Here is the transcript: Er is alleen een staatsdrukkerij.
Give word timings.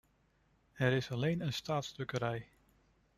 Er 0.73 0.91
is 0.91 1.11
alleen 1.11 1.41
een 1.41 1.53
staatsdrukkerij. 1.53 2.47